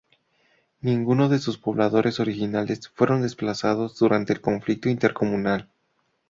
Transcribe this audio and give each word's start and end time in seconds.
Ninguno 0.81 1.29
de 1.29 1.37
sus 1.37 1.59
pobladores 1.59 2.19
originales 2.19 2.89
fueron 2.95 3.21
desplazados 3.21 3.99
durante 3.99 4.33
el 4.33 4.41
conflicto 4.41 4.89
intercomunal. 4.89 5.69